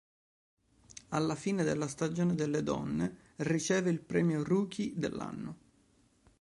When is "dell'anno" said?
4.95-5.57